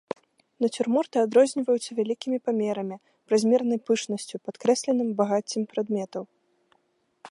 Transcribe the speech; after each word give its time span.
Нацюрморты 0.63 1.17
адрозніваюцца 1.25 1.97
вялікімі 1.99 2.37
памерамі, 2.47 2.97
празмернай 3.29 3.79
пышнасцю, 3.91 4.35
падкрэсленым 4.49 5.09
багаццем 5.23 5.63
прадметаў. 5.75 6.23